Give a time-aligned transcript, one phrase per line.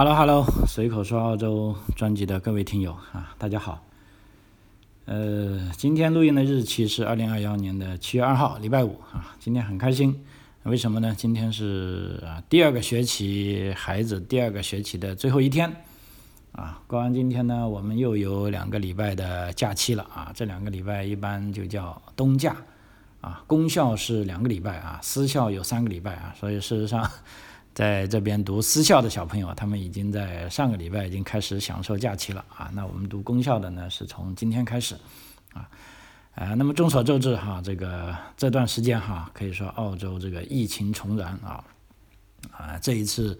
[0.00, 3.84] Hello Hello，随口说澳洲专辑的各位听友啊，大家好。
[5.04, 9.36] 呃，今天录音的日期是二零二幺年的七月二号，礼拜五啊。
[9.38, 10.18] 今天很开心，
[10.62, 11.14] 为什么呢？
[11.14, 15.70] 今天是啊第二个学期孩子第二个学期的最后一天
[16.52, 16.80] 啊。
[16.86, 20.32] 过完今天呢，我们又有两个礼拜的假期了啊。
[20.34, 22.56] 这两个礼拜一般就叫冬假
[23.20, 23.44] 啊。
[23.46, 26.34] 公校是两个礼拜啊，私校有三个礼拜啊。
[26.40, 27.06] 所以事实上。
[27.72, 32.70] 在这边读私校的小朋友，他们已经在上个礼拜已经开始享受假期了啊。
[32.74, 34.96] 那我们读公校的呢，是从今天开始
[35.52, 35.68] 啊。
[36.34, 41.64] 啊，那么众所周知哈，这个这段时间哈，可以说澳洲这个疫情重燃啊
[42.52, 43.38] 啊，这一次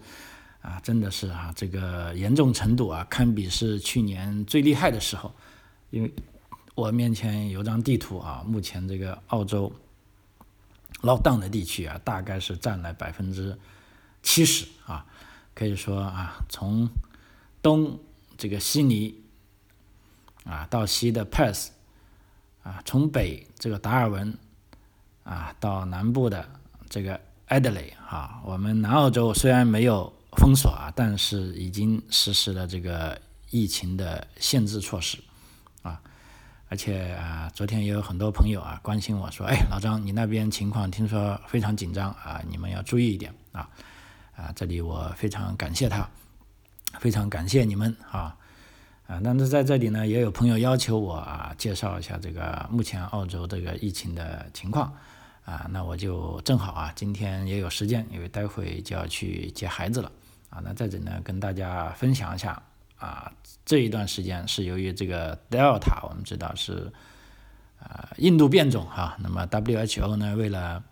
[0.61, 5.33] 啊，真的是啊，这个严重程度啊，堪比是去年最厉害的时候。
[5.89, 6.13] 因为
[6.75, 9.71] 我面前有张地图啊，目前这个澳洲
[11.01, 13.57] lockdown 的地区啊，大概是占了百分之。
[14.23, 15.05] 七十啊，
[15.53, 16.89] 可以说啊，从
[17.61, 17.99] 东
[18.37, 19.21] 这个悉尼
[20.43, 21.69] 啊到西的 Perth
[22.63, 24.37] 啊，从北这个达尔文
[25.23, 26.47] 啊到南部的
[26.89, 35.17] 这个 Adelaide 啊，我们南澳洲虽然没有封锁啊，但是已经实施了这个疫情的限制措施
[35.81, 36.01] 啊，
[36.69, 43.69] 而且啊，昨天也有很多朋友啊关心我说，哎，老张，你那边情况听说非常紧张啊，你们要注意一点啊。
[44.41, 46.09] 啊，这里我非常感谢他，
[46.99, 48.35] 非常感谢你们啊
[49.05, 49.21] 啊！
[49.23, 54.91] 但是在这里呢，也有朋友要求我啊，介绍一下这个目前澳洲这个疫情的情况
[55.45, 60.11] 啊，那我就正好啊，今天也有时间，因为待会就要去接孩子了
[60.49, 62.59] 啊，那在这呢跟大家分享一下
[62.97, 63.31] 啊，
[63.63, 66.91] 这一段时间是由于这个 Delta，我们知道是
[67.79, 70.83] 啊印度变种哈，那么 WHO 呢为了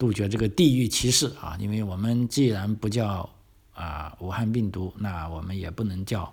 [0.00, 3.28] 杜绝这个地域歧视啊，因为我们既然不叫
[3.74, 6.32] 啊武汉病毒，那我们也不能叫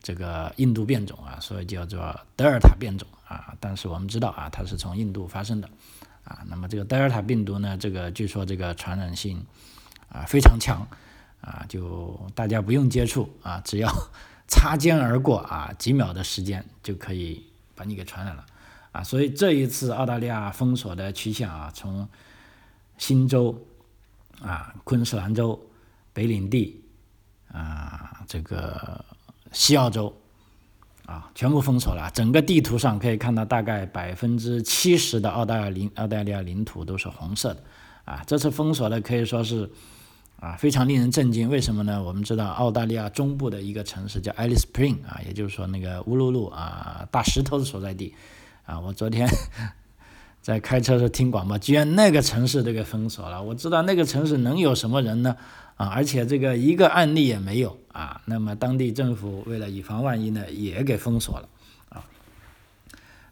[0.00, 1.98] 这个印度变种啊，所以叫做
[2.36, 3.52] 德尔塔变种啊。
[3.58, 5.68] 但是我们知道啊，它是从印度发生的
[6.22, 6.38] 啊。
[6.46, 9.44] 那么这个德尔塔病毒呢，这个据说这个传染性
[10.08, 10.86] 啊非常强
[11.40, 13.92] 啊，就大家不用接触啊，只要
[14.46, 17.44] 擦肩而过啊，几秒的时间就可以
[17.74, 18.46] 把你给传染了
[18.92, 19.02] 啊。
[19.02, 22.08] 所以这一次澳大利亚封锁的趋向啊，从
[23.00, 23.58] 新州
[24.42, 25.58] 啊，昆士兰州、
[26.12, 26.84] 北领地
[27.50, 29.02] 啊，这个
[29.52, 30.14] 西澳洲
[31.06, 32.10] 啊，全部封锁了。
[32.12, 37.62] 整个地图上可以看到，大概百分之七十的澳大利亚领澳大利亚领土都是红色的
[38.04, 38.22] 啊。
[38.26, 39.70] 这次封锁的可以说是
[40.38, 41.48] 啊，非常令人震惊。
[41.48, 42.02] 为什么呢？
[42.02, 48.14] 我们知道澳大利亚中部的一个城市叫 Alice Spring 啊，也就是说那个乌鲁鲁啊大石头的所在地
[48.66, 48.78] 啊。
[48.78, 49.26] 我昨天。
[50.50, 53.40] 在开车时听广播，居然那个城市都给封锁了。
[53.40, 55.36] 我知道那个城市能有什么人呢？
[55.76, 58.20] 啊，而且这个一个案例也没有啊。
[58.24, 61.48] 那么当地政府为了以防万一呢，也给封锁了
[61.90, 62.04] 啊。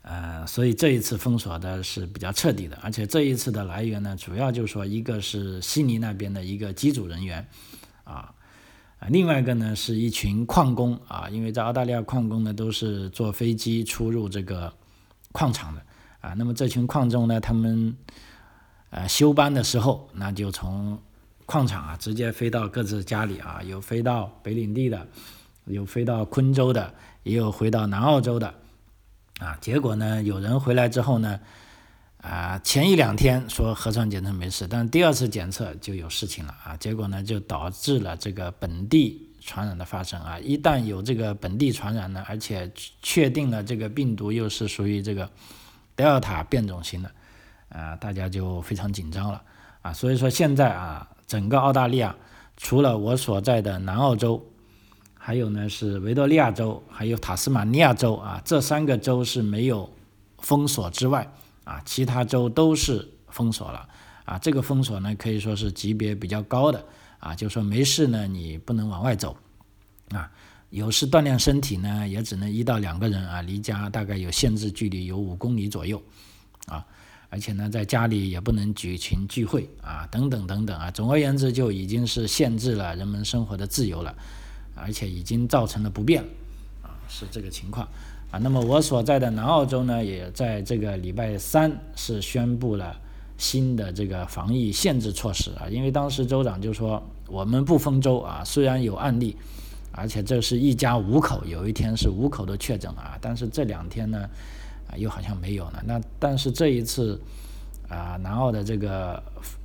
[0.02, 7.44] 呃，所以这一次封锁的是比较彻底的，而且这一次的来源呢，主要就是说一个是悉尼那边的一个机组人员
[8.04, 8.32] 啊，
[9.00, 14.72] 啊，另外一个呢是一群矿工啊，因为在澳大利亚矿工呢都是坐飞机出入这个
[15.32, 15.82] 矿场的。
[16.20, 17.96] 啊，那么这群矿工呢，他们
[18.90, 21.00] 呃休班的时候，那就从
[21.46, 25.06] 矿场啊直接飞到各自家里啊，有飞到北领地的，
[25.66, 26.92] 有飞到昆州的，
[27.22, 28.52] 也有回到南澳洲的，
[29.38, 31.38] 啊，结果呢，有人回来之后呢，
[32.20, 45.30] 啊，前一两天说核酸检测没事，但第二次检测就有事情了啊，结果呢，就导致了这个本地传染的发生啊，一旦有这个本地传染呢，而且确定了这个病毒又是属于这个。
[45.98, 47.10] 德尔塔变种型的，
[47.70, 49.42] 啊，大家就非常紧张了，
[49.82, 52.14] 啊，所以说现在啊，整个澳大利亚
[52.56, 54.40] 除了我所在的南澳洲，
[55.18, 59.92] 还有呢是维多利亚州，还有塔斯马尼亚州啊，这三个州是没有
[60.38, 61.28] 封锁之外，
[61.64, 63.88] 啊，其他州都是封锁了，
[64.24, 66.84] 啊，这个封锁呢可以说是级别比较高的，
[67.18, 69.36] 啊，就说没事呢，你不能往外走，
[70.12, 70.30] 啊。
[70.70, 76.02] 有时锻炼身体呢，也只能一到两个人啊，离家大概有限制距离，有五公里左右，
[76.66, 76.84] 啊，
[77.30, 80.90] 而且呢，在家里也不能举行聚会啊，等等等等啊。
[80.90, 84.14] 总而言之，就已经是限制了人们生活的自由了，
[84.74, 86.22] 而且已经造成了不便，
[86.82, 87.88] 啊，是这个情况
[88.30, 88.38] 啊。
[88.38, 92.94] 那么我所在的南澳洲呢，也在这个礼拜三是宣布了
[93.38, 99.34] 新的这个防疫限制措施啊，因为当时州长就说我们不封州啊，虽然有案例。
[99.98, 104.30] 而且这是一家五口，有一天是五口都确诊啊，但是这两天呢，
[104.88, 105.82] 啊又好像没有了。
[105.84, 107.20] 那但是这一次
[107.88, 109.20] 啊，南澳的这个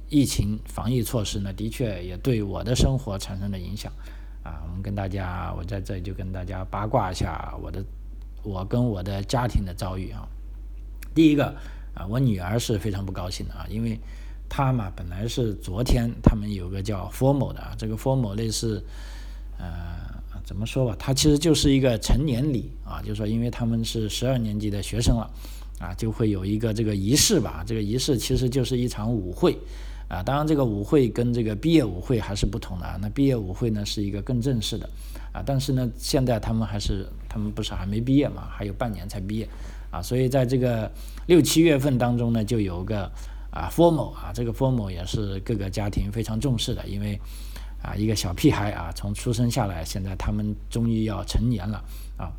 [0.09, 3.93] 疫情防疫措施呢，的确也对我的生活产生了影响
[4.43, 7.85] 啊，我们跟大家，我在这里就跟大家八卦一下我的
[8.41, 10.27] 我跟我的家庭的遭遇啊。
[11.13, 11.55] 第一个
[11.93, 13.99] 啊，我女儿是非常不高兴的啊，因为
[14.49, 18.83] 她嘛本来是昨天他们有个叫 formal 的啊，这个 formal 类似
[19.59, 20.02] 呃。
[20.45, 25.29] 怎么说吧，它其实就是一个成年礼啊，就是说，因为他们是十二年级的学生了，
[25.79, 27.63] 啊，就会有一个这个仪式吧。
[27.65, 29.57] 这个仪式其实就是一场舞会，
[30.09, 32.99] 啊，当然这个舞会跟这个毕业舞会还是不同的啊。
[33.01, 34.89] 那毕业舞会呢是一个更正式的，
[35.31, 39.47] 啊，但是呢，现在他们还是他们不是还没毕业嘛，还有半年才毕业，
[39.91, 40.91] 啊，所以在这个
[41.27, 43.09] 六七月份当中呢，就有个
[43.49, 47.17] 啊 formal 啊，这个 formal 也是各个家庭非常重视的，因为。
[47.83, 51.83] 啊，一个小屁孩啊，从出生下来，现在他们终于要成年了
[52.17, 52.31] 啊，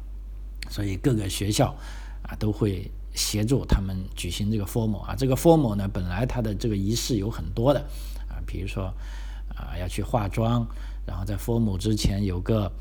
[0.70, 1.76] 所以各个学校
[2.22, 5.14] 啊都会协助他们举行这个 formal 啊。
[5.14, 7.80] 这个 formal 呢，本来它的这个仪式有很多的
[8.26, 8.86] 啊，比如说
[9.54, 10.66] 啊要去化妆，
[11.06, 12.72] 然后在 formal 之前有个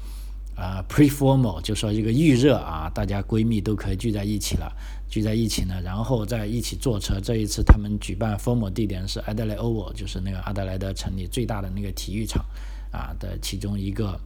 [0.56, 4.72] 啊 pre-formal，就说一个预热啊，大家闺蜜都可以聚在一起了。
[5.14, 7.20] 聚在一起呢，然后再一起坐车。
[7.20, 12.44] 这一次他们举办 formal 地点是 Adelaide Oval，就是那个阿德莱德城里最大的那个体育场
[12.92, 14.20] 啊的其中一个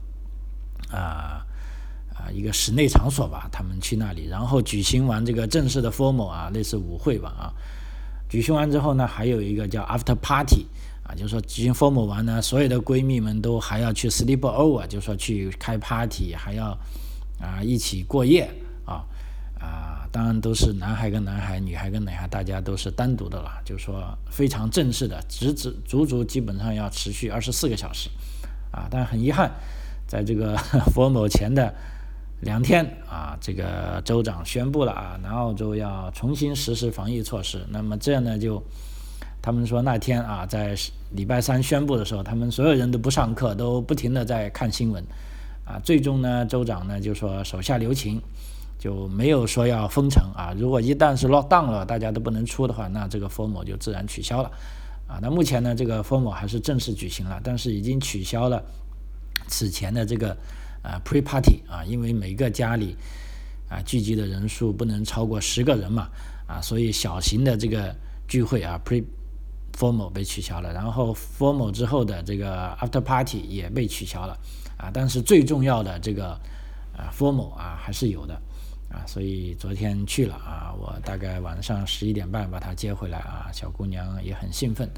[0.90, 1.46] 啊
[2.16, 3.50] 啊一个室内场所吧。
[3.52, 7.52] 他们去那里，然后举行完这个正式的 formal 啊，类似舞会吧啊。
[8.30, 10.68] 举行完之后呢，还有一个叫 after party
[11.04, 16.68] 啊，就是说举行 formal 完呢，所有的闺蜜们都还要去 sleep over，就是说去开 party，还要
[17.42, 18.50] 啊一起过夜
[18.86, 19.04] 啊。
[19.60, 28.10] 啊，当然都是男孩跟男孩，女孩跟女孩，大家都是单独的了，就是说非常正式的，直直足足基本上要持续二十四个小时，
[28.72, 29.52] 啊，但很遗憾，
[30.08, 30.58] 在这个
[30.94, 31.74] 佛某前的
[32.42, 38.64] 两天啊，这个州长宣布了啊，南澳洲要重新实施防疫措施，那么这样呢，就
[39.42, 40.76] 他们说那天啊，在
[41.12, 45.04] 礼拜三宣布的时候，他们所有人都不上课，都不停的在看新闻，
[45.66, 48.22] 啊，最终呢，州长呢就说手下留情。
[48.80, 50.54] 就没有说要封城啊！
[50.56, 54.52] 如果一旦是 lock down 了，大家都不能出的话，那这个 formal 就自然取消了
[55.08, 55.18] 啊。
[55.20, 58.64] 那目前呢，这个 formal 还是正式举行了，但是已经取消了
[59.48, 60.30] 此前的这个
[60.84, 62.96] 啊 pre party 啊，因为每个家里
[63.68, 66.08] 啊聚集的人数不能超过十个人嘛
[66.48, 67.96] 啊，所以小型的这个
[68.28, 69.04] 聚会啊 pre
[69.76, 74.38] formal 被取消了，然后 formal 之后的这个 after party 也被取消了
[74.78, 76.30] 啊，但是最重要的这个
[76.96, 78.40] 啊 formal 啊还是有的。
[78.98, 84.90] 啊，所以昨天去了啊，我大概晚上十一点半把她接回来啊，小姑娘也很兴奋，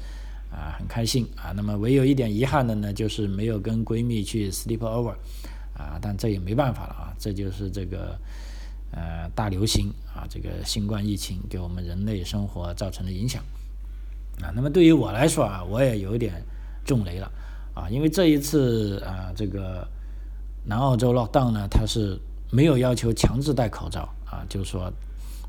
[0.50, 1.52] 啊，很开心啊。
[1.54, 5.14] 那么唯有一点遗憾的呢，就是没有跟闺蜜去 sleep over，
[5.74, 8.18] 啊，但这也没办法了啊，这就是这个
[8.92, 13.42] 呃大流行啊，这个新冠疫情给我们人类生活造成的影响
[14.40, 14.50] 啊。
[14.54, 16.42] 那么对于我来说啊，我也有点
[16.86, 17.30] 中雷了
[17.74, 19.86] 啊，因为这一次啊，这个
[20.64, 22.18] 南澳洲 lockdown 呢，它是。
[22.50, 24.92] 没有要求强制戴口罩啊，就是说，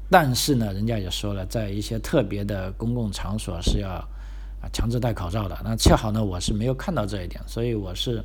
[0.10, 5.58] 但是呢，人家也说了，在一些特别的公共场所是要啊强制戴口罩的。
[5.64, 8.24] 那恰好呢，我是没有看到这一点，所以我是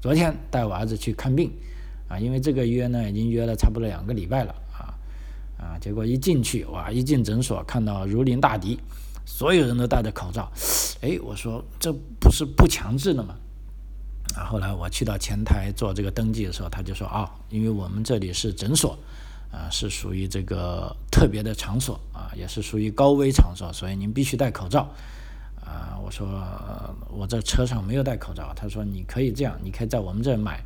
[0.00, 1.50] 昨天带我儿子去看病
[2.08, 4.94] 啊，因为这个约呢已经约了差不多两个礼拜了啊
[5.58, 8.78] 啊，结果一进去哇，一进诊所看到如临大敌，
[9.24, 10.50] 所有人都戴着口罩，
[11.00, 13.34] 哎，我说这不是不强制的吗？
[14.38, 18.96] 啊，后来我去到前台做这个登记的时候，他就说啊，因为我们这里是诊所，
[19.50, 24.88] 啊，是属于这个特别的场所啊，也是属于高危场所，所以您必须戴口罩。
[25.64, 26.26] 啊，我说
[27.10, 28.52] 我这车上没有戴口罩。
[28.54, 30.62] 他说你可以这样，你可以在我们这买，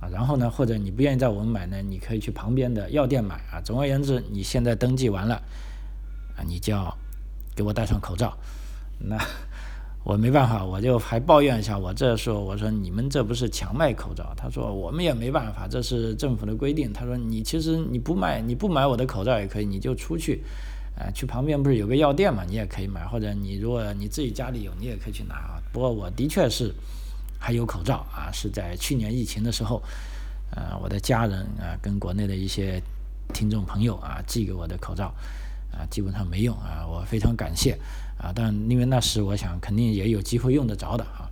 [0.00, 3.60] 啊，然后呢，或者你不愿意在我们买呢，你可以去旁边的药店买啊。
[3.64, 5.34] 总而言之，你现在登记完了，
[6.36, 6.96] 啊，你就要
[7.56, 8.38] 给我戴上口罩。
[8.98, 9.18] 那。
[10.04, 11.78] 我没办法，我就还抱怨一下。
[11.78, 14.34] 我这说，我说你们这不是强卖口罩？
[14.36, 16.92] 他说我们也没办法，这是政府的规定。
[16.92, 20.42] 他说你其实你不卖，你不买我的口罩也可以，你就出去，
[20.96, 23.06] 啊，去旁边不是有个药店嘛，你也可以买。
[23.06, 25.62] 或者你如果你自己家里有，你也可以去拿啊。
[25.72, 26.74] 不过我的确是
[27.38, 29.80] 还有口罩啊，是在去年疫情的时候，
[30.50, 32.82] 呃，我的家人啊跟国内的一些
[33.32, 35.14] 听众朋友啊寄给我的口罩。
[35.72, 37.78] 啊，基本上没用啊，我非常感谢
[38.22, 41.28] 啊，但因为那时我想肯定也有机会用得着的啊，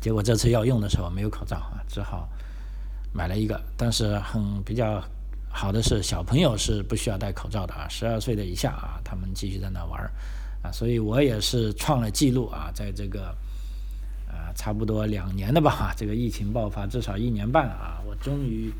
[0.00, 2.28] 结果这次要用的时候没有口罩啊，只好
[3.12, 3.60] 买了一个。
[3.76, 5.00] 但是很比较
[5.48, 10.02] 好的是，小朋友是不需要戴口罩的啊，十二岁的以下啊，他们继续在那玩
[10.64, 13.28] 啊，所以我也是创了记录啊，在这个
[14.26, 18.72] 啊差不多两年的吧，这个疫情爆发至少一年半啊，我终于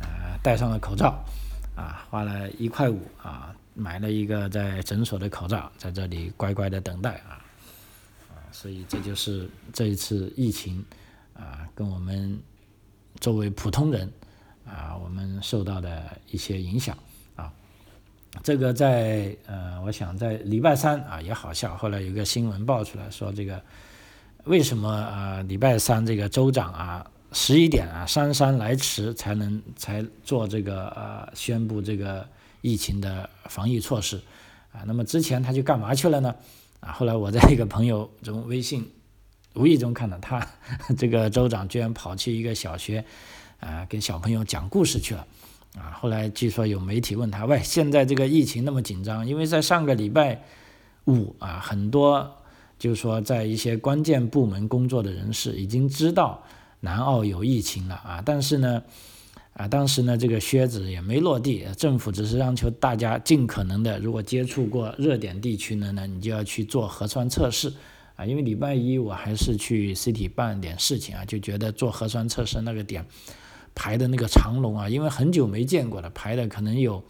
[0.00, 1.24] 啊戴上了口罩
[1.76, 3.54] 啊，花了一块五啊。
[3.78, 7.38] 买了一个在诊所的口罩，在这里乖乖的等待啊，
[8.28, 10.84] 啊，所以这就是这一次疫情
[11.32, 12.36] 啊，跟我们
[13.20, 14.12] 作为普通人
[14.66, 16.98] 啊，我们受到的一些影响
[17.36, 17.52] 啊。
[18.42, 23.62] 这个在呃，我想在礼拜三啊也好笑，后来有个新闻爆出来说这个
[24.44, 32.26] 为什么啊礼拜三这个州长啊十一点啊姗姗来迟才能才做这个呃宣布这个
[32.60, 34.20] 疫情的防疫措施
[34.72, 34.82] 啊？
[34.86, 36.34] 那么之前他去干嘛去了呢？
[36.80, 38.90] 啊，后来我在一个朋友中微信
[39.54, 40.46] 无意中看到他
[40.96, 43.04] 这个州长居然跑去一个小学
[43.60, 45.26] 啊给小朋友讲故事去了。
[45.76, 50.42] 啊，后来据说有媒体问他，喂，现在这个疫情那么紧张，因为在上个礼拜
[51.04, 52.36] 五啊，很多
[52.78, 56.42] 就是说在一些关键部门工作的人士已经知道
[56.80, 58.82] 南澳有疫情了啊，但是呢，
[59.58, 67.70] 啊，当时呢这个靴子也没落地，政府只是要求大家尽可能的，如果接触过热点地区的呢，你就要去做核酸测试
[68.16, 73.04] 啊，因为礼拜一我还是去 CT 办点事情啊，就觉得做核酸测试那个点。
[73.74, 77.00] 排的那个长龙啊，因为很久没见过了，排的可能有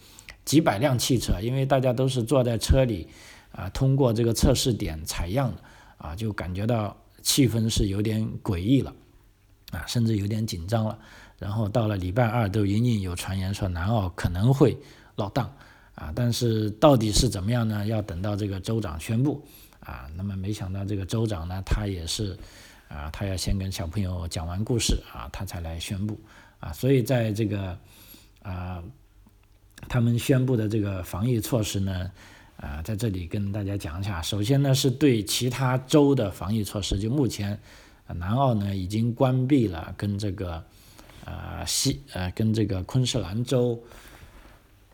[0.45, 3.07] 几百辆汽车，因为大家都是坐在车里
[3.51, 5.63] 啊，通过这个测试点采样的
[5.97, 8.93] 啊，就感觉到气氛是有点诡异了
[9.71, 10.99] 啊，甚至有点紧张了。
[11.39, 14.77] 然后到了礼拜二，都隐隐有传言说南澳可能会
[15.15, 15.51] 落档
[15.95, 17.85] 啊，但是到底是怎么样呢？
[17.87, 19.43] 要等到这个州长宣布
[19.79, 20.07] 啊。
[20.15, 22.37] 那么没想到这个州长呢，他也是
[22.89, 26.19] 啊，他要先跟小朋友讲完故事啊，他才来宣布。
[26.59, 27.77] 啊，所以在这个
[28.43, 28.83] 啊，
[29.87, 32.11] 他们宣布的这个防疫措施呢，
[32.57, 34.21] 啊，在这里跟大家讲一下。
[34.21, 37.57] 首先呢，是对其他州的防疫措施，就目前
[38.07, 40.61] 南澳呢已经关闭了跟这个
[41.29, 43.81] 呃西呃跟这个昆士兰州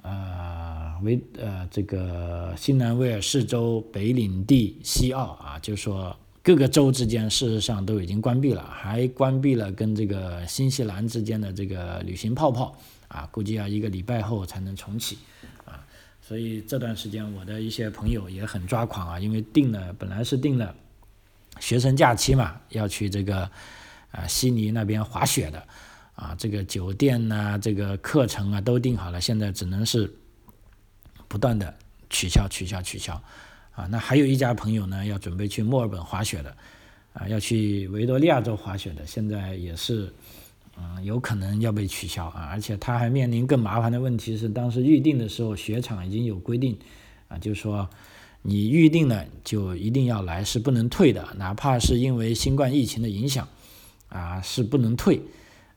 [0.01, 6.15] 啊维呃这个新南威尔士州北领地西澳啊，就说。
[6.45, 12.77] 各个州之间事实上都已经关闭了，还关闭了跟这个新西兰之间的这个旅行泡泡
[13.07, 15.17] 啊，估计要一个礼拜后才能重启
[15.65, 15.83] 啊。
[16.21, 20.75] 所以这段时间我的一些朋友也很抓狂啊，因为定了本来是定了
[21.59, 23.49] 学生假期嘛，要去这个
[24.11, 25.67] 啊悉尼那边滑雪的
[26.15, 30.11] 啊，这个酒店呐，这个课程啊都定好了，现在只能是
[31.27, 31.73] 不断的
[32.09, 33.21] 取消、取消、取消。
[33.73, 36.55] 啊，那还有一家朋友呢，要准备去墨尔本滑雪的，
[37.11, 40.13] 啊，要去维多利亚州滑雪的，现在也是，
[40.77, 46.77] 嗯，有可能要被取消啊，而且他还面临更麻烦的问题是，当时预定的时候，雪场已经有规定，
[47.27, 47.89] 啊，就是说
[48.43, 53.45] 你预定了就一定要来，是不能退的，哪怕是因为新冠疫情的影响，
[54.07, 55.21] 啊，是不能退，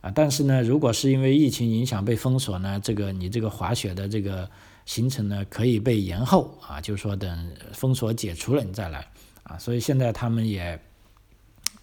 [0.00, 4.48] 啊，但是呢，如果是因为疫情影响被封锁呢，这个你这个滑雪的这个。
[4.88, 9.06] 行程呢可以被延后啊，就是说等封锁解除了你再来
[9.42, 10.80] 啊，所以现在他们也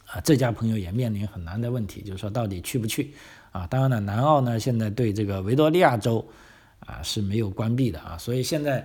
[0.08, 3.14] 啊这家朋友也面临很难的问题，就是说到底去不去
[3.52, 3.68] 啊？
[3.68, 6.28] 当然了，南澳呢现在对这个维多利亚州
[6.80, 8.84] 啊是没有关闭的啊，所以现在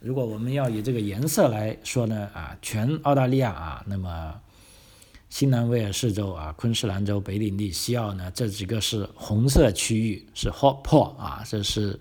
[0.00, 4.38] 如果我们要以这个颜色来说呢啊，全澳大利亚啊，那么
[5.32, 11.98] 新南威尔士州啊、昆士兰州、北领地、西澳呢这几个是红色区域，是 hot pot 啊，这是。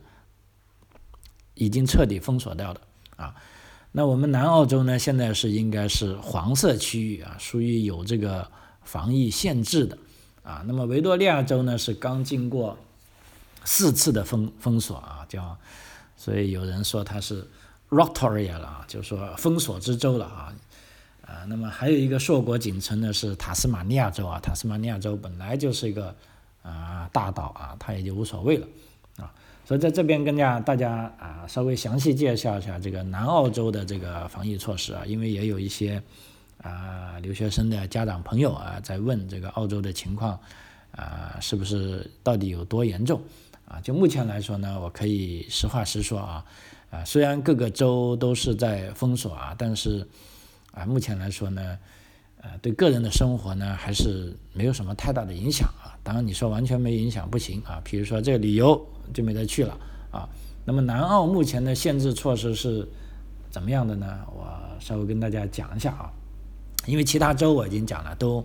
[1.53, 2.81] 已经彻底封锁掉的
[3.15, 3.35] 啊，
[3.91, 4.97] 那我们南澳洲呢？
[4.97, 8.49] 现在是应该是黄色区域啊，属于有这个
[8.83, 9.95] 防疫限制的
[10.41, 10.63] 啊。
[10.65, 12.75] 那么维多利亚州呢是刚经过
[13.63, 15.55] 四次的封封锁啊，叫
[16.17, 17.47] 所以有人说它是
[17.89, 20.53] Rotoria 了啊，就是说封锁之州了啊
[21.31, 21.45] 啊。
[21.47, 26.13] 那么还有一个硕果仅存的是塔斯马尼亚州啊，塔斯马尼亚州本来就是一个
[26.61, 28.67] 啊大岛啊，它也就无所谓了
[29.17, 29.31] 啊。
[29.63, 36.01] 所以在这边跟家大家啊稍微详细介绍一下这个南澳洲的这个防疫措施啊，因为也有一些
[36.61, 40.37] 啊留学生的家长朋友啊在问这个澳洲的情况
[40.91, 43.21] 啊是不是到底有多严重
[43.65, 43.79] 啊？
[43.81, 46.43] 就目前来说呢，我可以实话实说啊
[46.89, 50.05] 啊虽然各个州都是在封锁啊，但是
[50.71, 51.77] 啊目前来说呢。
[52.43, 55.93] 呃，对个人的生活呢，还是没有什么太大的影响啊。
[56.01, 57.79] 当然，你说完全没影响不行啊。
[57.83, 59.77] 比如说这个旅游就没得去了
[60.09, 60.27] 啊。
[60.65, 62.87] 那么南澳目前的限制措施是
[63.51, 64.21] 怎么样的呢？
[64.35, 66.09] 我稍微跟大家讲一下啊。
[66.87, 68.39] 因为其他州我已经讲了，都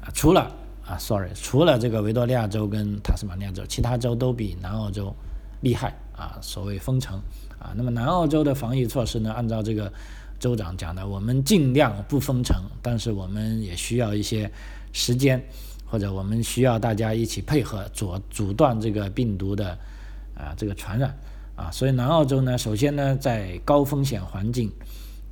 [0.00, 0.54] 啊除了
[0.86, 5.12] 啊，sorry，除了这个维多利亚州跟塔斯马尼亚州，其他州都比南澳洲
[5.62, 6.38] 厉害啊。
[6.40, 7.20] 所谓封城
[7.58, 9.92] 啊，那么南澳洲的防疫措施呢，按照这个。
[10.38, 14.50] 州长讲的，我们尽量不封城，但是我们也需要一些
[14.92, 15.42] 时间，
[15.84, 19.70] 或者我们需要大家一起配合，阻阻断这个病毒的
[20.34, 21.16] 啊这个传染
[21.56, 21.70] 啊。
[21.70, 24.70] 所以南澳洲呢，首先呢，在高风险环境，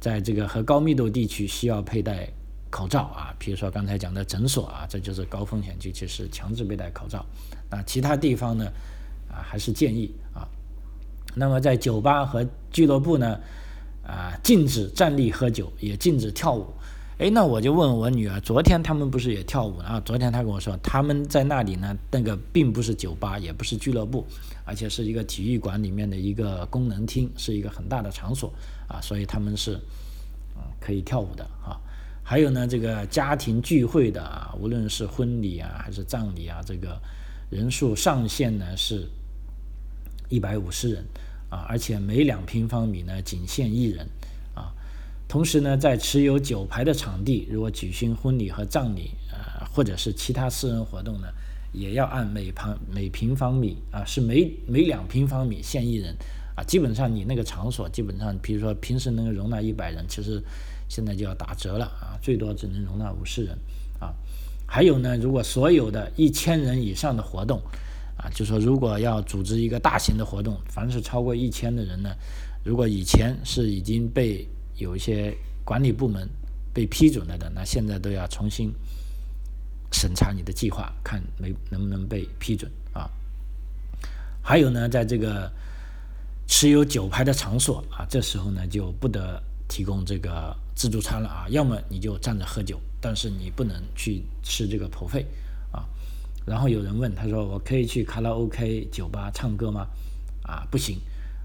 [0.00, 2.28] 在这个和高密度地区需要佩戴
[2.70, 7.24] 口罩啊，比如说刚才讲的诊所啊，这就是高风险地区是强制佩戴口罩。
[7.70, 8.66] 那其他地方呢，
[9.28, 10.46] 啊还是建议啊。
[11.34, 13.38] 那么在酒吧和俱乐部呢，
[14.06, 16.66] 啊禁止站立喝酒，也禁止跳舞。
[17.18, 19.98] 哎，那我就问我女儿，昨天他们不是也跳舞啊？
[20.04, 24.26] 昨天她跟我说，他们在那里呢，那个并不是酒吧，也不是俱乐部，
[24.66, 28.52] 而且是一个体育馆里面的一个功能厅，是一个很大的场所
[28.86, 29.80] 啊，所以他们是
[30.56, 31.80] 嗯可以跳舞的啊。
[32.22, 37.00] 还有呢，这个家庭聚会的啊，无论是婚礼啊还是葬礼啊，这个
[37.48, 39.08] 人数上限呢是
[40.28, 41.02] 一百五十人
[41.56, 44.06] 啊，而且每两平方米呢仅限一人。
[44.54, 44.72] 啊
[45.28, 51.26] 同时呢，在持有酒牌的场地，如果举行婚礼和葬礼，呃，或者是其他私人活动呢，
[51.72, 56.14] 也要按每旁每平方米啊，是每每两平方米限一人
[56.54, 56.62] 啊。
[56.62, 60.40] 基本上你那个场所，基本上，比如说平时能容纳一百人，其实
[60.88, 63.58] 现在就要打折了啊，最多只能容纳五十人
[63.98, 64.14] 啊。
[64.64, 67.60] 还有呢，如果所有的一千人以上的活动
[68.34, 72.10] 就说如果要组织一个大型的活动，凡是超过一千的人呢，
[72.64, 76.28] 如果以前是已经被有一些管理部门
[76.72, 78.72] 被批准了的，那现在都要重新
[79.92, 83.10] 审查你的计划，看没能不能被批准啊。
[84.42, 85.50] 还有呢，在这个
[86.46, 95.26] 持有酒牌的场所啊，这时候呢就不得提供这个自助餐了啊，要么你就站着喝酒，但是你不能去吃这个普费。
[96.46, 99.86] 然后有人问他说：“我可以去卡拉 OK 酒吧唱歌吗？”
[100.42, 100.98] 啊，不行。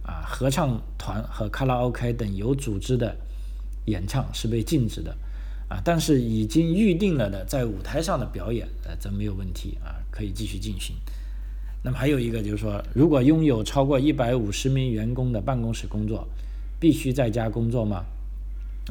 [0.04, 3.16] 啊，合唱团和卡拉 OK 等有组织的
[3.86, 5.16] 演唱是被禁止的，
[5.70, 10.96] 啊，但是已经预定了的在舞台上的表演，呃，则没有问题啊，可以继续进行。
[11.84, 16.28] 那么还有一个就是说，如果拥有超过一百五十名员工的办公室工作，
[16.80, 18.04] 必须在家工作吗？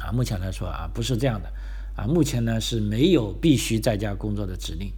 [0.01, 1.53] 啊，目前来说啊，不是这样的，
[1.97, 4.93] 啊，目前呢是没有必须在家工作的指令，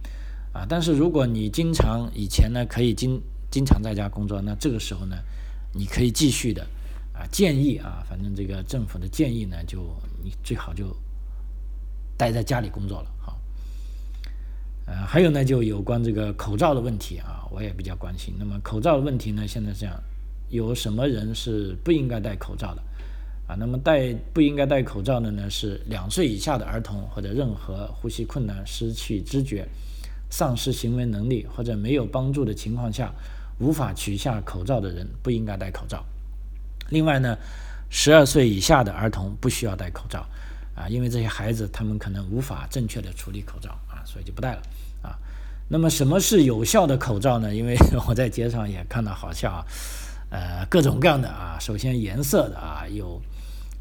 [0.53, 5.17] 啊，但是如果你经常以前呢可以经经常在家工作，那这个时候呢？
[5.75, 6.61] 你可以继续的，
[7.13, 9.79] 啊，建议啊，反正这个政府的建议呢，就
[10.23, 10.95] 你最好就
[12.15, 13.41] 待在家里工作了，好。
[14.85, 18.35] 呃，还有呢，就有关这个口罩的问题啊，我也比较关心。
[18.37, 19.99] 那么口罩的问题呢，现在这样，
[20.49, 22.83] 有什么人是不应该戴口罩的？
[23.47, 29.67] 啊，那么戴不应该戴口罩的呢，是两岁以下的儿童或者任何呼吸困难、失去知觉、
[30.33, 33.13] 丧失行为能力或者没有帮助的情况下。
[33.59, 36.03] 无法取下口罩的人不应该戴口罩。
[36.89, 37.37] 另外呢，
[37.87, 40.25] 十二岁以下的儿童不需要戴口罩
[40.75, 44.61] 啊，因为这些孩子他们可能无法正确的处理口罩啊，所以就不戴了
[45.03, 45.15] 啊。
[45.69, 47.53] 那么什么是有效的口罩呢？
[47.53, 49.63] 因为我在街上也看到好像
[50.31, 53.21] 呃各种各样的啊，首先颜色的啊，有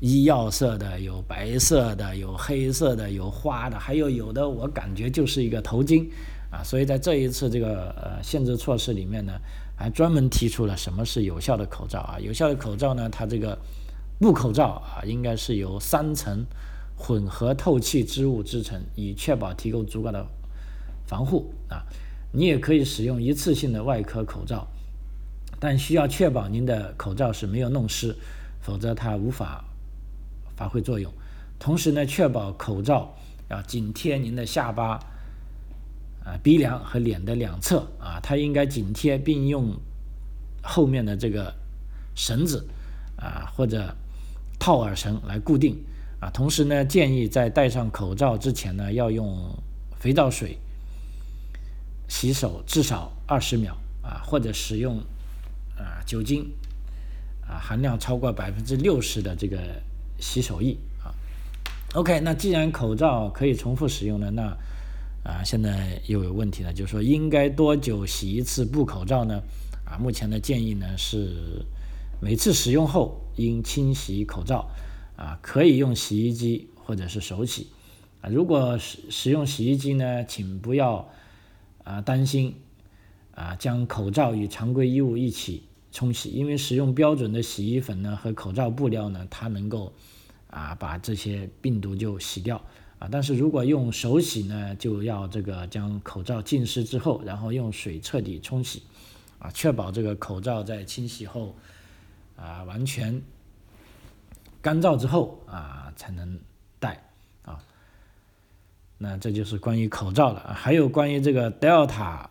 [0.01, 6.07] 医药色的，有白色的，有黑色的，有花的，还有有的我感觉就是一个头巾
[6.53, 6.63] 啊。
[6.63, 9.33] 所以在这一次这个呃限制措施里面呢。
[9.75, 12.17] 还专门提出了什么是有效的口罩啊？
[12.21, 13.59] 有效的口罩呢，它这个
[14.21, 16.47] 布口罩啊，应该是由三层
[16.97, 20.25] 混合透气织物制成，以确保提供足够的
[21.05, 21.83] 防护啊。
[22.31, 24.69] 你也可以使用一次性的外科口罩，
[25.59, 28.15] 但需要确保您的口罩是没有弄湿，
[28.61, 29.65] 否则它无法
[30.55, 31.13] 发挥作用。
[31.59, 33.13] 同时呢，确保口罩
[33.49, 35.01] 要紧贴您的下巴。
[36.25, 39.75] 啊，鼻梁和脸的两侧啊，它应该紧贴，并用
[40.63, 41.53] 后面的这个
[42.15, 42.65] 绳子
[43.17, 43.95] 啊或者
[44.59, 45.77] 套耳绳来固定
[46.21, 46.31] 啊。
[46.31, 49.53] 同时呢，建议在戴上口罩之前呢，要用
[49.99, 50.57] 肥皂水
[52.09, 54.99] 洗手至少二十秒啊，或者使用
[55.77, 56.49] 啊酒精
[57.45, 59.59] 啊含量超过百分之六十的这个
[60.21, 61.11] 洗手液啊。
[61.95, 64.57] OK，那既然口罩可以重复使用呢，那
[65.25, 69.41] 啊，现在又有问题了，就是说应该多久洗一次布口罩呢？
[69.85, 71.65] 啊，目前的建议呢是
[72.21, 74.69] 每次使用后应清洗口罩，
[75.17, 77.69] 啊，可以用洗衣机或者是手洗。
[78.21, 81.09] 啊，如果使使用洗衣机呢，请不要
[81.85, 82.57] 啊担心
[83.35, 89.93] 啊将口罩与常规衣物一起冲洗，因为使用标准的洗衣粉呢和口罩布料呢，它能够
[90.49, 92.65] 啊把这些病毒就洗掉。
[93.03, 98.85] 啊，但是如果用手洗呢，就要这个将口罩浸湿之后，然后用水彻底冲洗，
[99.41, 101.57] 啊，确保这个口罩在清洗后，
[102.37, 103.21] 啊，完全
[104.61, 106.39] 干燥之后啊，才能
[106.79, 107.03] 戴
[107.45, 107.59] 啊。
[108.99, 110.55] 那这就是关于口罩了。
[110.55, 112.27] 还有关于这个 Delta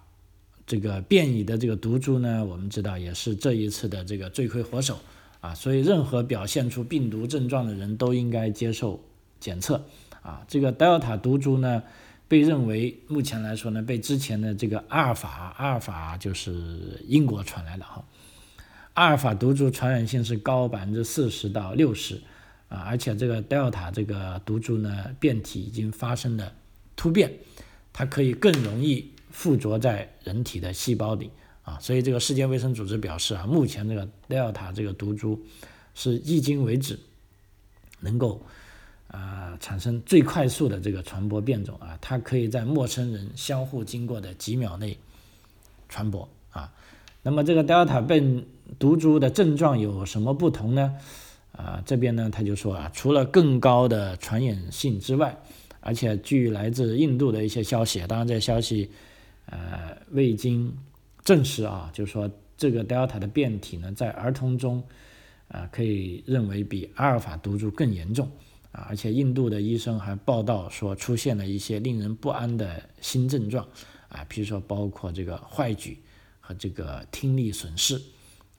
[0.66, 4.98] 这个变异的这个毒株呢，我们知道也是这一次的这个罪魁祸首
[5.42, 5.54] 啊。
[5.54, 9.04] 所以任何表现出病毒症状的人都应该接受
[9.38, 9.84] 检测。
[10.22, 11.82] 啊，这个德尔塔毒株呢，
[12.28, 18.06] 被认为目前来说呢，被之前的这个阿尔法，阿尔法就是英国传来的哈，
[18.94, 22.22] 阿尔法毒株传染性是高百分之四十到六十
[22.70, 26.54] 啊，而且这个德尔塔这个毒株呢，变体已经发生了
[26.96, 27.34] 突变，
[27.92, 31.32] 它可以更容易附着在人体的细胞里
[31.64, 35.44] 啊，所以这个世界卫生组织表示啊，目前这个德尔塔这个毒株
[35.96, 37.00] 是迄今为止
[38.02, 38.46] 能够。
[39.12, 44.98] 啊，产生最快速的这个传播变种啊，它可以在陌生人相互经过的几秒内
[45.90, 46.72] 传播啊。
[47.22, 48.46] 那么这个德尔塔变
[48.80, 50.96] 毒株的症状有什么不同呢？
[51.52, 55.38] 啊，这边呢他就说啊，除了更高的传染性之外，
[55.82, 58.90] 而且据来自印度的一些消息，当然这消息
[59.48, 60.74] 呃未经
[61.26, 64.82] 证实啊，就是说这个德尔塔的变体呢，在儿童中
[65.50, 68.32] 啊可以认为比阿尔法毒株更严重。
[68.72, 73.68] 啊，而且印度的医生还报道说，出现了一些令人不安的新症状，
[74.08, 75.98] 啊，比如说包括这个坏疽
[76.40, 78.02] 和这个听力损失，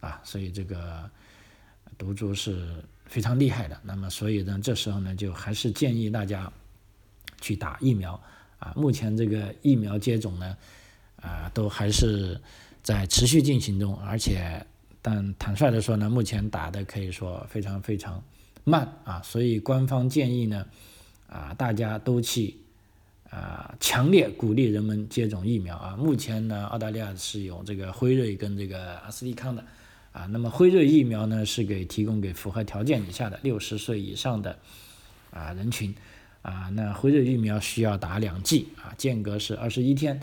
[0.01, 1.11] 啊，所以这个
[1.97, 3.81] 毒株是非常厉害的。
[3.83, 6.53] 那么，所以呢，这时候呢，就还是建议大家
[7.41, 8.21] 去打疫苗，
[8.59, 10.57] 啊，目前这个疫苗接种呢，
[11.17, 12.39] 啊，都还是
[12.83, 14.63] 在持续进行中，而且，
[15.01, 18.23] 但坦率的说呢，目前打的可以说非常非常。
[18.65, 20.67] 慢啊，所以官方建议呢，
[21.27, 22.57] 啊，大家都去
[23.29, 25.97] 啊，强烈鼓励人们接种疫苗啊。
[25.97, 29.65] 目前呢，澳大利亚是有这个辉瑞跟这个阿斯利康的
[30.13, 30.27] 啊。
[30.27, 34.57] 那么辉瑞疫苗呢，是给提供给符合条件以下的六十岁以上的
[35.33, 35.93] 啊人群
[36.43, 36.71] 啊。
[36.75, 40.21] 那辉瑞疫苗需要打两剂啊，间隔是二十一天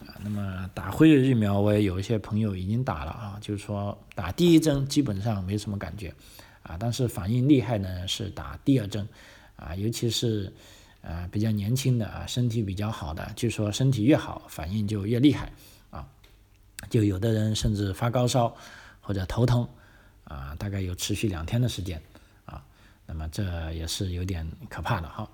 [0.00, 0.16] 啊。
[0.22, 6.14] 那么打辉瑞疫苗，我也有一些朋友已经打了啊，就是说打第一针基本上没什么感觉。
[6.62, 9.08] 啊，但是反应厉害呢是打第二针，
[9.56, 10.52] 啊，尤其是
[11.00, 15.52] 呃比较年轻的啊，身体比较好的，据说身体越好，反应就越厉害，
[15.90, 16.06] 啊，
[16.88, 18.56] 就有的人甚至发高烧
[19.00, 19.68] 或者头疼，
[20.24, 22.00] 啊，大概有持续两天的时间，
[22.44, 22.64] 啊，
[23.06, 25.28] 那么这也是有点可怕的哈。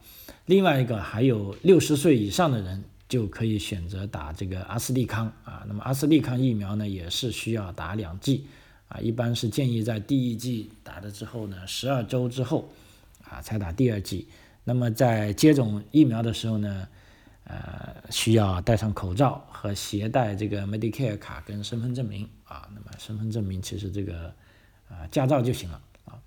[0.46, 8.46] 另外一个还有六十岁以上的人就可以选择打这个阿斯利康啊，那么阿斯利康疫苗呢也是需要打两剂。
[8.88, 12.70] 啊，一般是建议在第一剂打了之后呢，十二周之后，
[13.28, 14.26] 啊，才打第二剂。
[14.64, 16.88] 那么在接种疫苗的时候呢，
[17.44, 22.68] 呃，需要戴上口罩和携带这个 Medicare 卡跟身份证明啊。
[22.74, 24.32] 那么身份证明其实这个
[24.88, 26.18] 啊驾照就行了啊。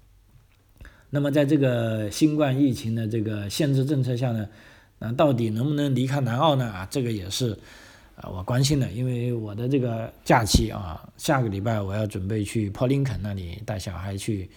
[1.09, 4.47] 那么在这个新冠疫情的这个限制政策下呢，
[4.99, 6.65] 那到底能不能离开南澳呢？
[6.65, 7.57] 啊，这个也是。
[8.21, 14.49] 啊，我关心的，因为我的这个假期啊，下个礼拜我要准备去珀林肯那里带小孩去，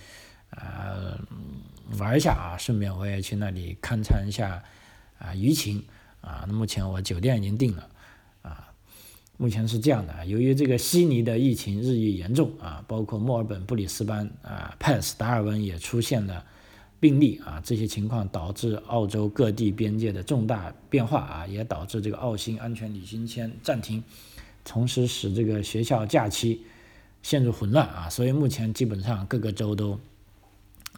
[0.51, 1.19] 啊，
[1.99, 4.63] 玩一下啊，顺便我也去那里勘察一下
[5.19, 5.83] 啊舆情
[6.21, 6.45] 啊。
[6.47, 7.89] 那目前我酒店已经订了
[8.43, 8.69] 啊，
[9.39, 16.45] 目前是这样的，由于这个悉尼的疫情日益严重啊，包括墨尔本、布里斯班啊、佩斯、达尔文也出现了。
[17.05, 24.03] 病例啊，这些情况导致澳洲各地边界的重大变化啊，也导致这个澳新安全旅行签暂停，
[24.65, 26.63] 同时使这个学校假期
[27.23, 30.01] 陷入混乱啊，所以目前基本上各个州都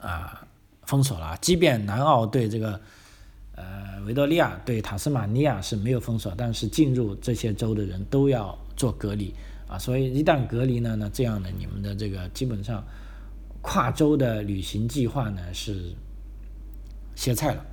[0.01, 0.47] 啊
[0.85, 1.37] 封锁了。
[1.43, 2.81] 即便南澳对这个
[3.57, 9.35] 呃维多利亚对塔斯马尼亚是没有封锁，但是进入这些州的人都要做隔离
[9.67, 12.85] 啊，所以一旦隔离呢，那这样的你们的这个基本上。
[13.69, 15.93] 跨州的旅行计划呢是
[17.17, 17.67] 歇菜了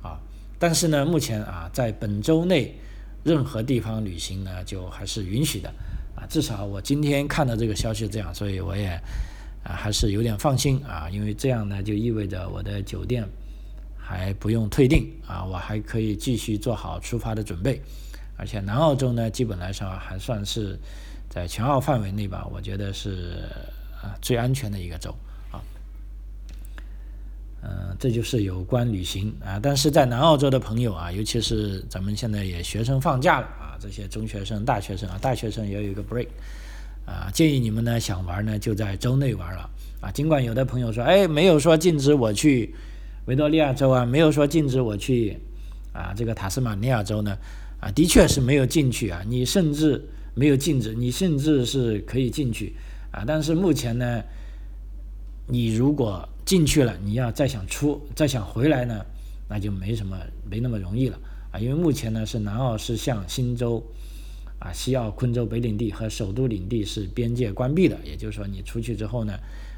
[0.00, 0.16] 啊，
[0.60, 2.72] 但是呢，目前啊，在本周内
[3.24, 5.68] 任何地方旅行呢就还是允许的
[6.14, 8.90] 啊，至少我今天看到这个消息这样，所以我也
[9.64, 13.28] 啊还是有点放心啊，因为这样呢就意味着我的酒店
[13.98, 17.82] 还不用退订啊，我还可以继续做好出发的准备，
[18.36, 20.78] 而且南澳洲呢基本来说还算是
[21.28, 23.42] 在全澳范围内吧，我觉得是。
[24.04, 25.16] 啊，最安全的一个州，
[27.66, 29.58] 嗯，这就是有关旅行啊。
[29.62, 36.28] 但是在南澳洲的朋友啊，尤其是咱们现在也学生放假了啊，这些中学生、大学生啊，大学生也有一个 break
[37.06, 39.70] 啊，建议你们呢想玩呢就在州内玩了
[40.02, 40.10] 啊。
[40.10, 42.74] 尽管有的朋友说，哎，没有说禁止我去
[43.24, 45.38] 维多利亚州啊，没有说禁止我去
[45.94, 47.34] 啊这个塔斯马尼亚州呢
[47.80, 52.74] 啊，的确是没有进去啊，你甚至没有禁止，你甚至是可以进去。
[53.10, 54.20] 啊，但是目前呢，
[55.46, 59.04] 你如果进去了，你要再想出、再想回来呢，
[59.48, 60.18] 那就没什么、
[60.50, 61.18] 没那么容易了
[61.52, 61.58] 啊。
[61.58, 63.82] 因为目前呢是南澳是向新州、
[64.58, 69.34] 啊西澳、昆州、北领地和首都领地是边界关闭的，也就是说你出去之后呢，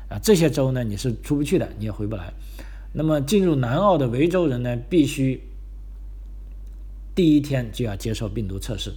[0.08, 2.32] 啊这些州呢你是出不去的，你也回不来。
[2.92, 5.40] 那么进入南澳的维州人呢，必须
[7.14, 8.92] 第一天就要接受病毒测试。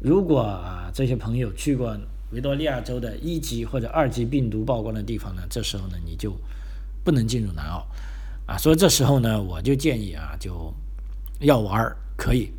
[0.00, 1.96] 如果啊这些朋友去过
[2.30, 6.36] 维多利亚州的一级或者二级病毒曝光的地方呢，这时候呢你就
[7.04, 7.86] 不能进入南澳
[8.46, 8.58] 啊。
[8.58, 10.74] 所以这时候呢，我就建议啊，就
[11.40, 12.52] 要玩可以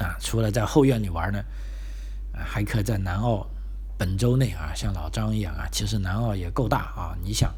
[0.00, 1.40] 啊， 除了在后院里玩呢，
[2.34, 3.46] 还可以在南澳
[3.96, 7.16] 本州内啊，像老张一样啊，其实南澳也够大啊。
[7.22, 7.54] 你想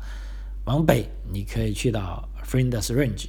[0.66, 3.28] 往北，你可以去到 Flinders Range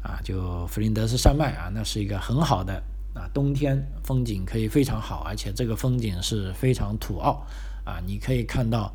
[0.00, 2.80] 啊，就弗林德斯山脉啊，那是一个很好的。
[3.16, 7.42] 啊，冬天风景可以非常好，而且这个风景是非常土澳
[7.82, 8.94] 啊，你可以看到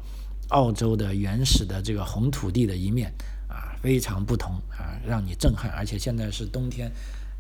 [0.50, 3.12] 澳洲的原始的这个红土地的一面
[3.48, 5.72] 啊，非常不同啊，让你震撼。
[5.72, 6.88] 而且现在是冬天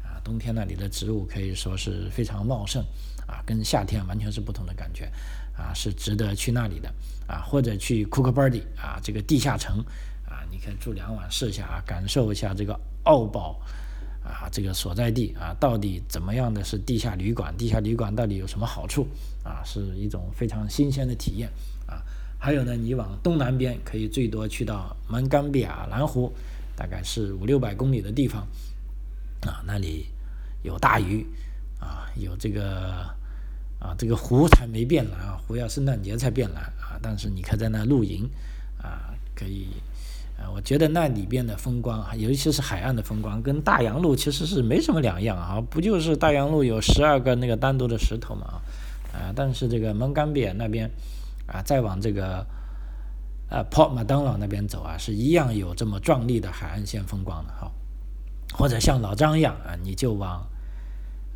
[0.04, 2.84] 啊，冬天那里的植物可以说是非常茂盛
[3.28, 5.06] 啊，跟夏天完全是不同的感觉
[5.56, 6.92] 啊，是值得去那里的
[7.28, 9.86] 啊，或者去 Cookbirdy 啊，这个地下城
[10.26, 13.62] 啊，你可以住两晚试一下啊，感受一下这个澳宝。
[14.24, 17.56] 啊，这个所在地啊，到底怎么样的是地下旅馆？
[17.58, 19.08] 地下旅馆到底有什么好处？
[19.44, 21.50] 啊，是一种非常新鲜的体验
[21.88, 22.02] 啊。
[22.38, 26.32] 还有呢，你往东南边可以最多去到蒙冈比亚蓝湖，
[26.76, 28.48] 大概是五六百公里的地方
[29.42, 30.06] 啊，那里
[30.62, 31.26] 有大鱼
[31.80, 33.06] 啊，有这个
[33.80, 38.30] 啊，这个湖才没变蓝啊，湖要圣诞节才变蓝啊，但是你可以在那露营
[38.82, 39.68] 啊，可以。
[40.54, 45.62] 我觉得那里边的风光，尤其是海岸的风光，跟大洋路其实是没什么两样啊！
[45.70, 48.62] 不就是大洋路有十二个那个单独的石头嘛？
[49.14, 50.90] 啊，但是这个蒙冈比那边
[51.48, 52.46] 啊，再往这个
[53.50, 57.72] 呃 Port m a d o n 那边走啊，是一样有这么壮丽的海岸线风光的哈。
[58.54, 60.48] 或者像老张一样啊，你就往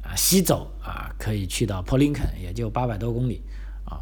[0.03, 3.41] 啊西走啊，可以去到 Port Lincoln，也就八百多公里
[3.85, 3.99] 啊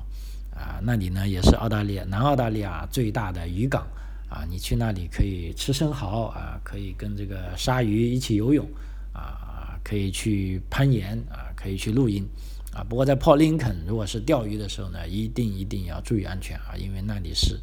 [0.54, 3.86] 啊，那里呢也是澳大利亚南澳大利亚最大的渔港。
[4.34, 8.68] 啊，你去那里可以吃生蚝啊，可以跟这个鲨鱼一起游泳
[9.14, 12.28] 啊，可以去攀岩啊，可以去露营
[12.74, 12.84] 啊。
[12.90, 17.62] 不过在 Port Lincoln，如果是钓鱼的时候呢，一定一定要注意安全啊，因为那里是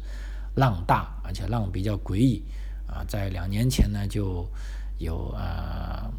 [0.55, 2.41] 浪大，而且浪比较诡异
[2.87, 3.03] 啊。
[3.05, 4.49] 在两年前呢，就
[4.97, 6.09] 有啊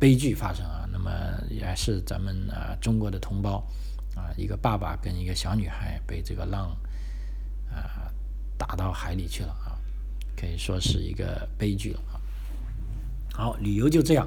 [0.00, 1.10] 悲剧发生啊，那么
[1.48, 3.64] 也是咱们啊中国的同胞
[4.16, 6.76] 啊，一个爸爸跟一个小女孩被这个浪
[7.70, 8.10] 啊
[8.58, 9.71] 打到海里去了啊。
[10.36, 12.18] 可以说是一个悲剧了啊！
[13.32, 14.26] 好，理由就这样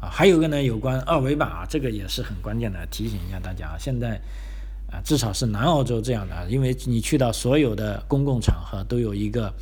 [0.00, 0.08] 啊。
[0.10, 3.76] 还有一个呢，有关二维码，这个也是很关键的，提醒一下大家啊。
[3.78, 4.20] 现在
[4.90, 9.52] 啊，至少是南澳洲这样的，因为你去到所有的公共场合都有一个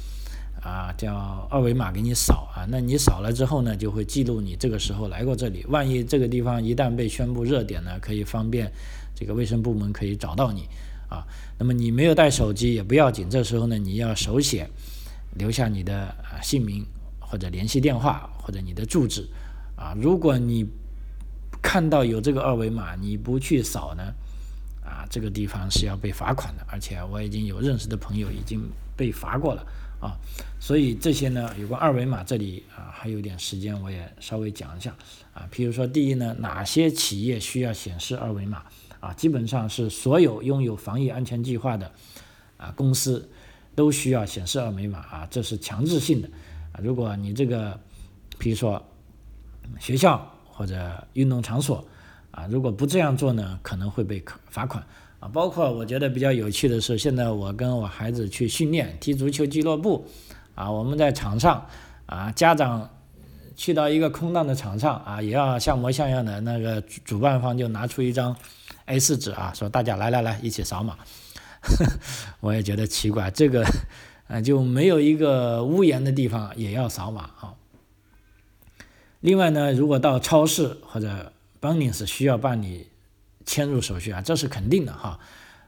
[0.62, 5.64] 啊叫二维码给你扫啊，那你扫了之后呢，就会记录你这个时候来过这里。
[5.68, 8.72] 万一这个地方一旦被宣布热点呢，可以方便
[9.14, 10.68] 这个卫生部门可以找到你
[11.08, 11.24] 啊。
[11.58, 14.68] 那么你没有带手机也不要紧，这时候呢，你要手写。
[15.34, 16.84] 留下你的啊姓名
[17.18, 19.28] 或者联系电话或者你的住址。
[19.76, 20.66] 啊，如果你
[21.62, 24.02] 看到有这个二维码你不去扫呢
[24.84, 28.60] 啊，这个地方是要被罚款的，而且我已经有认识的朋友已经
[28.94, 29.64] 被罚过了
[30.00, 30.12] 啊，
[30.58, 34.94] 所以这些呢有关二维码这里啊还有点时间我也稍微讲一下。
[35.32, 38.62] 啊，譬如说第一呢哪些企业需要显示二维码？
[39.00, 41.90] 啊，基本上是所有拥有防疫安全计划的
[42.58, 43.30] 啊公司。
[43.80, 46.28] 都需要显示二维码啊，这是强制性的
[46.70, 46.76] 啊。
[46.82, 47.80] 如果你这个，
[48.38, 48.82] 比如说
[49.78, 51.82] 学校或者运动场所
[52.30, 54.84] 啊，如果不这样做呢，可能会被罚款
[55.18, 55.26] 啊。
[55.28, 60.06] 包括我觉得比较有趣的是，现在我跟我孩子去训练踢足球俱乐部
[60.54, 61.66] 啊，我们在场上
[62.04, 62.86] 啊，家长
[63.56, 68.36] 去到一个空荡的场上啊，也要像模像样的，那个主办方就拿出一张
[68.88, 70.98] A4 纸啊，说大家来来来，一起扫码。
[72.40, 73.64] 我也觉得奇怪，这个，
[74.28, 77.54] 呃，就没有一个屋檐的地方也要扫码啊。
[79.20, 82.88] 另外呢，如果到超市或者 Bunnings 需要办理
[83.44, 85.18] 迁入手续啊，这是肯定的哈。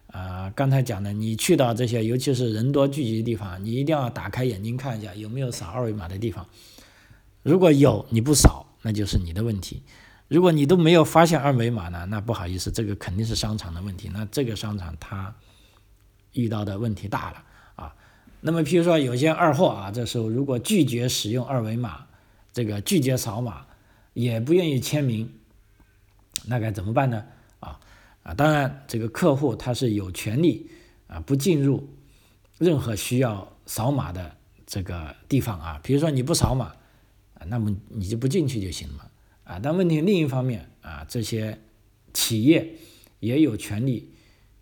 [0.06, 6.46] 啊，刚才讲的，你去到这些尤其是人多聚集的地方，你一定要打开眼睛看一下有没有扫二维码的地方。
[7.42, 9.82] 如果有你不扫，那就是你的问题。
[10.28, 14.10] 如果你都没有发现二维码呢，那不好意思，这个肯定是商场的问题。
[14.14, 15.34] 那这个商场它。
[16.34, 17.44] 遇到的问题大了
[17.76, 17.94] 啊，
[18.40, 22.06] 那么譬如说有些二货啊，这时候如果拒绝使用二维码，
[22.52, 23.66] 这个拒绝扫码，
[24.14, 25.30] 也不愿意签名，
[26.46, 27.24] 那该怎么办呢？
[27.60, 27.78] 啊
[28.22, 30.70] 啊，当然这个客户他是有权利
[31.06, 31.88] 啊不进入
[32.58, 36.74] 任何需要扫码的这个地方啊，比如说你不扫码
[37.34, 39.10] 啊，那么你就不进去就行了
[39.44, 39.60] 啊。
[39.62, 41.60] 但问题另一方面啊，这些
[42.14, 42.74] 企业
[43.20, 44.10] 也有权利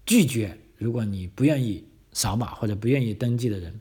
[0.05, 0.59] 拒绝。
[0.81, 3.79] 如果你不愿意扫码或者不愿意登记的人，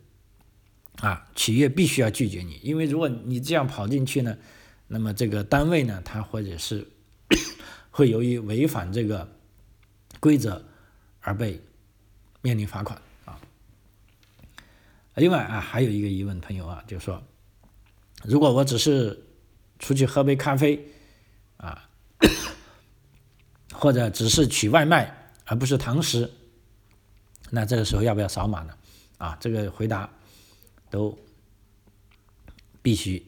[0.97, 4.38] 啊，企业必须要拒绝你，因为如果你这样跑进去呢，
[4.85, 6.85] 那么这个单位呢，他或者是
[7.89, 9.25] 会由于违反这个
[10.19, 10.62] 规则
[11.21, 11.62] 而被
[12.41, 13.39] 面临罚款啊。
[15.15, 17.23] 另外啊，还有一个疑问，朋友啊，就是说，
[18.25, 19.23] 如果我只是
[19.79, 20.85] 出去喝杯咖啡
[21.55, 21.88] 啊，
[23.71, 26.29] 或者只是取外卖而不是堂食，
[27.51, 28.73] 那这个时候要不要扫码呢？
[29.17, 30.09] 啊，这个回答
[30.89, 31.17] 都
[32.81, 33.21] 必须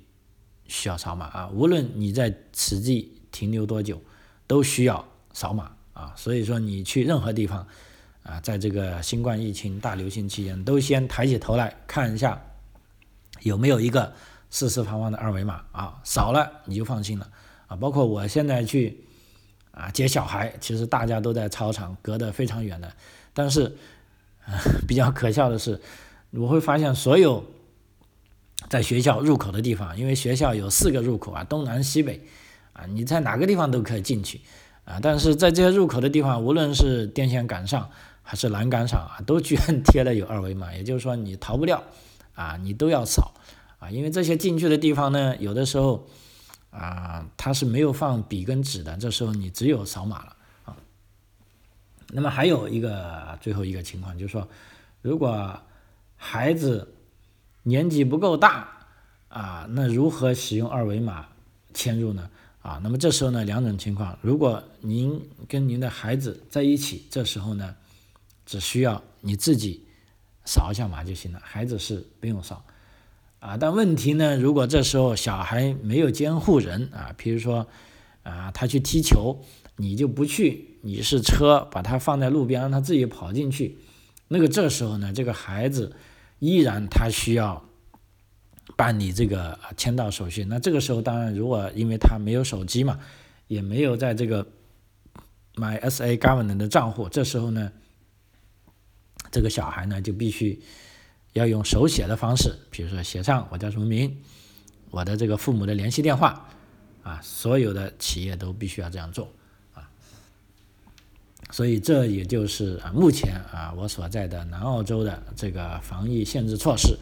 [0.68, 4.02] 需要扫码啊，无论你在此地停留多久，
[4.48, 6.14] 都需要扫码啊。
[6.16, 7.68] 所以说，你去任何地方
[8.24, 12.42] 啊，在这个新冠疫情大流行期间，都先抬起头来看一下
[13.42, 14.14] 有没有一个
[14.50, 17.30] 四四方方的二维码啊，扫了你就放心了
[17.68, 17.76] 啊。
[17.76, 19.04] 包括我现在去
[19.72, 22.96] 啊接小孩，其实大家都在操场隔得非常远的，
[23.34, 23.76] 但是。
[24.46, 25.80] 啊 比较可笑的是，
[26.32, 27.44] 我会发现所有
[28.70, 32.22] 在学校入口的地方，因为学校有四个入口啊，东南西北
[32.74, 34.42] 啊，你在哪个地方都可以进去
[34.86, 35.00] 啊。
[35.02, 37.90] 但是在这些入口的地方，无论是电线杆上
[38.24, 41.84] 还是栏杆上啊，都居然 贴了有二维码，也就是说你逃不掉
[42.34, 43.34] 啊，你都要扫
[43.80, 43.90] 啊。
[43.90, 46.08] 因为这些进去的地方呢，有的时候
[46.70, 50.36] 啊，它是没有放笔跟纸的，这时候你只有扫码了。
[52.14, 54.48] 那么还有一个最后一个情况，就是说，
[55.02, 55.58] 如果
[56.18, 56.94] 孩子
[57.64, 58.68] 年纪不够大
[59.30, 61.26] 啊，那如何使用二维码
[61.74, 62.30] 迁入呢？
[62.62, 67.76] 啊，那么这时候呢，两种情况，如果您跟您的孩子在一起，这时候呢，
[68.46, 69.84] 只需要你自己
[70.44, 72.64] 扫一下码就行了，孩子是不用扫
[73.40, 73.56] 啊。
[73.56, 77.66] 但问题呢，如果这时候小孩没有监护人啊，比如说
[78.24, 79.42] 啊，他去踢球。
[79.78, 83.78] 你就不去，你是车把它放在路边，让他自己跑进去。
[84.28, 85.96] 那个这时候呢，这个孩子
[86.40, 87.66] 依然他需要
[88.76, 90.46] 办理这个签到手续。
[90.46, 93.00] 那这个时候，当然如果因为他没有手机嘛，
[93.48, 94.48] 也没有在这个
[95.56, 97.72] 买 SA Government 的账户，这时候呢，
[99.32, 100.62] 这个小孩呢就必须
[101.34, 104.18] 要用手写的方式，比如说写上我叫什么名，
[104.92, 106.50] 我的这个父母的联系电话
[107.04, 109.28] 啊，所有的企业都必须要这样做。
[111.52, 116.98] 所以这也就是啊，目前啊我所在的南澳洲的这个防疫限制措施，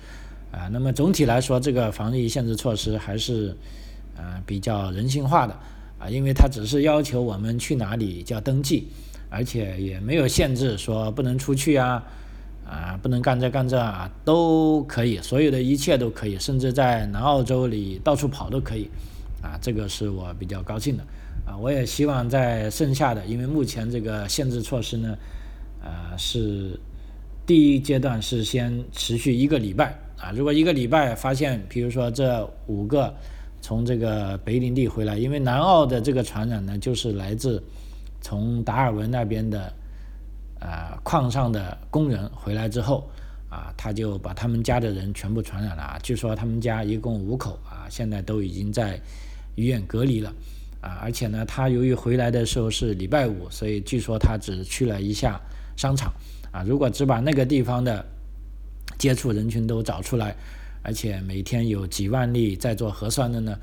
[0.52, 3.56] 啊，那么总体来说，这个防疫限制措施还是
[4.18, 5.56] 啊比较人性化的。
[6.02, 8.88] 啊，因为它只是要求我们去哪里叫登记，
[9.30, 12.02] 而且也没有限制说不能出去啊，
[12.66, 18.90] 啊不能干这干这啊都可以，所有的一切都可以，甚至在南澳洲里到处跑都可以，
[19.42, 21.04] 啊，这个是我比较高兴的。
[21.50, 25.18] 啊，我也希望在剩下的，因为目前这个限制措施呢，
[25.82, 26.80] 呃，是
[27.48, 30.30] 第一阶段是先持续一个礼拜啊。
[30.32, 33.12] 如果一个礼拜发现，比如说这五个
[33.62, 37.64] 从这个北领地回来，因为南澳的这个传染呢，就是来自
[38.22, 39.74] 从达尔文那边的
[40.60, 43.10] 呃矿上的工人回来之后
[43.50, 46.00] 啊，他就把他们家的人全部传染了啊。
[46.04, 49.02] 据说他们家一共五口啊，现在都已经在
[49.56, 50.32] 医院隔离了。
[50.82, 55.39] 啊，而且呢，他由于回来的时候是礼拜五，所以据说他只去了一下
[55.76, 56.13] 商场。
[56.52, 58.04] 啊，如果只把那个地方的
[58.98, 60.36] 接触人群都找出来，
[60.82, 63.56] 而且每天有几万例在做核酸的呢，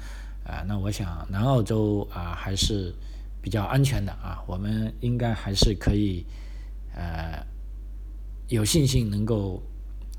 [0.44, 2.94] 啊，那我想南澳洲啊还是
[3.42, 6.24] 比较安全的啊，我们应该还是可以
[6.94, 7.44] 呃
[8.46, 9.60] 有信心能够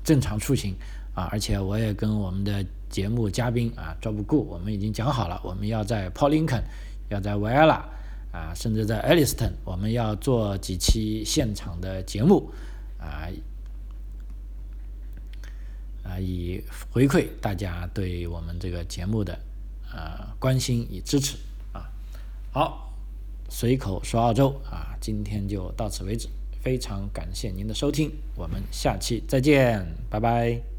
[0.04, 0.74] 正常出行
[1.14, 6.64] 啊，而且我也跟我们的节目嘉宾啊赵不顾，我们已经讲好了，我们要在 Paul Lincoln。
[7.08, 7.84] 要在维埃拉
[8.32, 12.50] 啊，甚至在 Elliston，我们要做几期现场的节目
[12.98, 13.28] 啊
[16.04, 19.38] 啊，以回馈大家对我们这个节目的
[19.92, 21.36] 呃关心与支持
[21.72, 21.90] 啊。
[22.52, 22.92] 好，
[23.48, 26.28] 随口说澳洲啊，今天就到此为止，
[26.62, 30.77] 非常感谢您的收听，我们下期再见，拜拜。